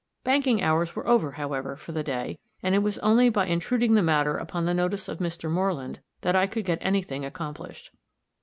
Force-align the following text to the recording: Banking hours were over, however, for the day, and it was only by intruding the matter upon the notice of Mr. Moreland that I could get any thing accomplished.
Banking 0.23 0.63
hours 0.63 0.95
were 0.95 1.07
over, 1.07 1.33
however, 1.33 1.75
for 1.75 1.91
the 1.91 2.01
day, 2.01 2.39
and 2.63 2.73
it 2.73 2.79
was 2.79 2.97
only 3.05 3.29
by 3.29 3.45
intruding 3.45 3.93
the 3.93 4.01
matter 4.01 4.35
upon 4.35 4.65
the 4.65 4.73
notice 4.73 5.07
of 5.07 5.19
Mr. 5.19 5.47
Moreland 5.47 5.99
that 6.21 6.35
I 6.35 6.47
could 6.47 6.65
get 6.65 6.79
any 6.81 7.03
thing 7.03 7.23
accomplished. 7.23 7.91